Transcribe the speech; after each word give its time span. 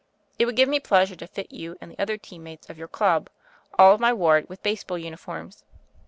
It 0.39 0.47
would 0.47 0.55
give 0.55 0.67
me 0.67 0.79
pleasure 0.79 1.15
to 1.15 1.27
fit 1.27 1.51
you 1.51 1.77
and 1.79 1.91
the 1.91 1.99
other 1.99 2.17
team 2.17 2.41
mates 2.41 2.71
of 2.71 2.77
your 2.79 2.87
club, 2.87 3.29
all 3.77 3.93
of 3.93 3.99
my 3.99 4.11
ward, 4.11 4.49
with 4.49 4.63
baseball 4.63 4.97
uni 4.97 5.15
forms. 5.15 5.63